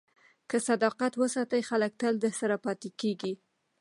که 0.49 0.57
صداقت 0.69 1.13
وساتې، 1.17 1.61
خلک 1.69 1.91
تل 2.01 2.13
درسره 2.25 2.55
پاتې 2.65 2.89
کېږي. 3.01 3.33